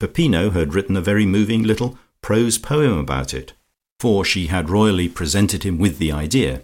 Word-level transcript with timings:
Peppino 0.00 0.50
had 0.50 0.74
written 0.74 0.96
a 0.96 1.00
very 1.00 1.26
moving 1.26 1.62
little 1.62 1.98
prose 2.22 2.58
poem 2.58 2.98
about 2.98 3.34
it, 3.34 3.52
for 3.98 4.24
she 4.24 4.46
had 4.46 4.70
royally 4.70 5.08
presented 5.08 5.64
him 5.64 5.78
with 5.78 5.98
the 5.98 6.12
idea, 6.12 6.62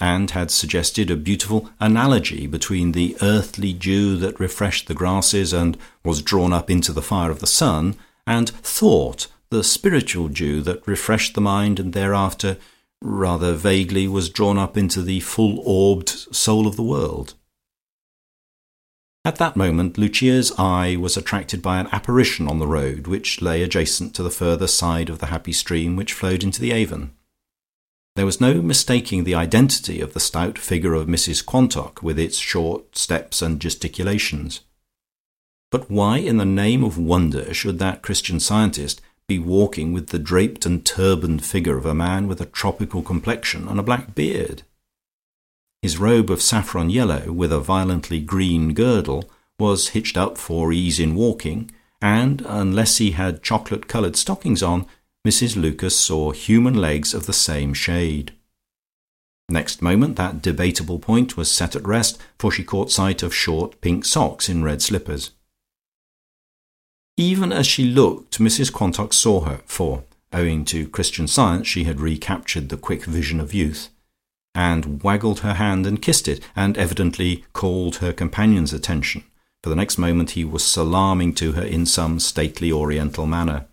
and 0.00 0.30
had 0.30 0.50
suggested 0.50 1.10
a 1.10 1.16
beautiful 1.16 1.70
analogy 1.78 2.46
between 2.46 2.92
the 2.92 3.16
earthly 3.20 3.72
dew 3.72 4.16
that 4.16 4.40
refreshed 4.40 4.86
the 4.86 4.94
grasses 4.94 5.52
and 5.52 5.76
was 6.04 6.22
drawn 6.22 6.52
up 6.52 6.70
into 6.70 6.92
the 6.92 7.02
fire 7.02 7.30
of 7.30 7.40
the 7.40 7.46
sun, 7.46 7.96
and 8.26 8.50
thought, 8.50 9.26
the 9.50 9.62
spiritual 9.62 10.28
dew 10.28 10.60
that 10.62 10.86
refreshed 10.86 11.34
the 11.34 11.40
mind 11.40 11.78
and 11.78 11.92
thereafter 11.92 12.56
rather 13.00 13.54
vaguely 13.54 14.08
was 14.08 14.30
drawn 14.30 14.58
up 14.58 14.76
into 14.76 15.02
the 15.02 15.20
full 15.20 15.60
orbed 15.64 16.08
soul 16.08 16.66
of 16.66 16.76
the 16.76 16.82
world. 16.82 17.34
At 19.26 19.36
that 19.36 19.56
moment 19.56 19.96
Lucia's 19.96 20.52
eye 20.58 20.96
was 20.96 21.16
attracted 21.16 21.62
by 21.62 21.80
an 21.80 21.88
apparition 21.92 22.46
on 22.46 22.58
the 22.58 22.66
road 22.66 23.06
which 23.06 23.40
lay 23.40 23.62
adjacent 23.62 24.14
to 24.14 24.22
the 24.22 24.30
further 24.30 24.66
side 24.66 25.08
of 25.08 25.18
the 25.18 25.26
happy 25.26 25.52
stream 25.52 25.96
which 25.96 26.12
flowed 26.12 26.42
into 26.42 26.60
the 26.60 26.72
Avon. 26.72 27.12
There 28.16 28.26
was 28.26 28.40
no 28.40 28.60
mistaking 28.60 29.24
the 29.24 29.34
identity 29.34 30.00
of 30.00 30.12
the 30.12 30.20
stout 30.20 30.58
figure 30.58 30.92
of 30.92 31.08
Mrs 31.08 31.44
Quantock 31.44 32.02
with 32.02 32.18
its 32.18 32.36
short 32.36 32.96
steps 32.98 33.40
and 33.40 33.60
gesticulations. 33.60 34.60
But 35.70 35.90
why 35.90 36.18
in 36.18 36.36
the 36.36 36.44
name 36.44 36.84
of 36.84 36.98
wonder 36.98 37.52
should 37.54 37.78
that 37.78 38.02
Christian 38.02 38.38
Scientist 38.38 39.00
be 39.26 39.38
walking 39.38 39.94
with 39.94 40.08
the 40.08 40.18
draped 40.18 40.66
and 40.66 40.84
turbaned 40.84 41.44
figure 41.44 41.78
of 41.78 41.86
a 41.86 41.94
man 41.94 42.28
with 42.28 42.42
a 42.42 42.46
tropical 42.46 43.02
complexion 43.02 43.66
and 43.68 43.80
a 43.80 43.82
black 43.82 44.14
beard? 44.14 44.62
His 45.84 45.98
robe 45.98 46.30
of 46.30 46.40
saffron 46.40 46.88
yellow, 46.88 47.30
with 47.30 47.52
a 47.52 47.60
violently 47.60 48.18
green 48.18 48.72
girdle, 48.72 49.28
was 49.58 49.88
hitched 49.88 50.16
up 50.16 50.38
for 50.38 50.72
ease 50.72 50.98
in 50.98 51.14
walking, 51.14 51.70
and 52.00 52.40
unless 52.46 52.96
he 52.96 53.10
had 53.10 53.42
chocolate 53.42 53.86
coloured 53.86 54.16
stockings 54.16 54.62
on, 54.62 54.86
Mrs 55.28 55.56
Lucas 55.56 55.94
saw 55.94 56.30
human 56.30 56.72
legs 56.72 57.12
of 57.12 57.26
the 57.26 57.34
same 57.34 57.74
shade. 57.74 58.32
Next 59.50 59.82
moment 59.82 60.16
that 60.16 60.40
debatable 60.40 61.00
point 61.00 61.36
was 61.36 61.50
set 61.50 61.76
at 61.76 61.86
rest, 61.86 62.18
for 62.38 62.50
she 62.50 62.64
caught 62.64 62.90
sight 62.90 63.22
of 63.22 63.34
short 63.34 63.78
pink 63.82 64.06
socks 64.06 64.48
in 64.48 64.64
red 64.64 64.80
slippers. 64.80 65.32
Even 67.18 67.52
as 67.52 67.66
she 67.66 67.84
looked, 67.84 68.38
Mrs 68.38 68.72
Quantock 68.72 69.12
saw 69.12 69.42
her, 69.42 69.60
for, 69.66 70.04
owing 70.32 70.64
to 70.64 70.88
Christian 70.88 71.28
Science, 71.28 71.66
she 71.66 71.84
had 71.84 72.00
recaptured 72.00 72.70
the 72.70 72.78
quick 72.78 73.04
vision 73.04 73.38
of 73.38 73.52
youth, 73.52 73.90
and 74.54 75.02
waggled 75.02 75.40
her 75.40 75.54
hand 75.54 75.86
and 75.86 76.02
kissed 76.02 76.28
it, 76.28 76.42
and 76.54 76.76
evidently 76.76 77.44
called 77.52 77.96
her 77.96 78.12
companion's 78.12 78.72
attention, 78.72 79.24
for 79.62 79.70
the 79.70 79.76
next 79.76 79.98
moment 79.98 80.32
he 80.32 80.44
was 80.44 80.64
salaaming 80.64 81.34
to 81.34 81.52
her 81.52 81.62
in 81.62 81.86
some 81.86 82.20
stately 82.20 82.70
Oriental 82.70 83.26
manner. 83.26 83.66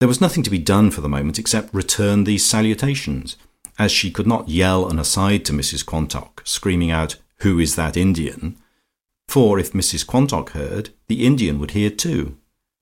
There 0.00 0.08
was 0.08 0.20
nothing 0.20 0.42
to 0.42 0.50
be 0.50 0.58
done 0.58 0.90
for 0.90 1.00
the 1.00 1.08
moment 1.08 1.38
except 1.38 1.74
return 1.74 2.24
these 2.24 2.44
salutations, 2.44 3.36
as 3.78 3.92
she 3.92 4.10
could 4.10 4.26
not 4.26 4.48
yell 4.48 4.88
an 4.88 4.98
aside 4.98 5.44
to 5.46 5.52
Mrs 5.52 5.84
Quantock, 5.84 6.42
screaming 6.44 6.90
out 6.90 7.16
"Who 7.40 7.58
is 7.58 7.76
that 7.76 7.96
Indian?" 7.96 8.56
for 9.28 9.58
if 9.58 9.72
Mrs 9.72 10.06
Quantock 10.06 10.50
heard, 10.50 10.90
the 11.08 11.26
Indian 11.26 11.58
would 11.58 11.72
hear 11.72 11.90
too. 11.90 12.36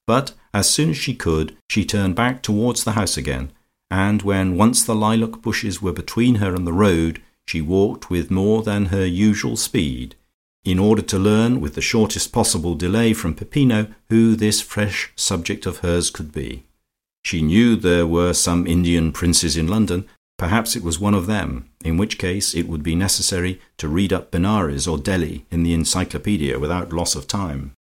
But 0.06 0.34
as 0.52 0.68
soon 0.68 0.90
as 0.90 0.96
she 0.96 1.14
could, 1.14 1.56
she 1.68 1.84
turned 1.84 2.14
back 2.14 2.42
towards 2.42 2.84
the 2.84 2.92
house 2.92 3.16
again, 3.16 3.50
and 3.94 4.22
when 4.22 4.56
once 4.56 4.82
the 4.82 4.94
lilac 4.94 5.40
bushes 5.40 5.80
were 5.80 5.92
between 5.92 6.36
her 6.36 6.52
and 6.52 6.66
the 6.66 6.72
road, 6.72 7.22
she 7.46 7.60
walked 7.60 8.10
with 8.10 8.28
more 8.28 8.60
than 8.64 8.86
her 8.86 9.06
usual 9.06 9.56
speed, 9.56 10.16
in 10.64 10.80
order 10.80 11.00
to 11.00 11.16
learn 11.16 11.60
with 11.60 11.76
the 11.76 11.80
shortest 11.80 12.32
possible 12.32 12.74
delay 12.74 13.12
from 13.12 13.36
Peppino 13.36 13.86
who 14.08 14.34
this 14.34 14.60
fresh 14.60 15.12
subject 15.14 15.64
of 15.64 15.78
hers 15.78 16.10
could 16.10 16.32
be. 16.32 16.64
She 17.24 17.40
knew 17.40 17.76
there 17.76 18.06
were 18.06 18.32
some 18.32 18.66
Indian 18.66 19.12
princes 19.12 19.56
in 19.56 19.68
London, 19.68 20.08
perhaps 20.38 20.74
it 20.74 20.82
was 20.82 20.98
one 20.98 21.14
of 21.14 21.28
them, 21.28 21.70
in 21.84 21.96
which 21.96 22.18
case 22.18 22.52
it 22.52 22.66
would 22.66 22.82
be 22.82 22.96
necessary 22.96 23.60
to 23.76 23.86
read 23.86 24.12
up 24.12 24.32
Benares 24.32 24.88
or 24.90 24.98
Delhi 24.98 25.46
in 25.52 25.62
the 25.62 25.72
encyclopaedia 25.72 26.58
without 26.58 26.92
loss 26.92 27.14
of 27.14 27.28
time. 27.28 27.74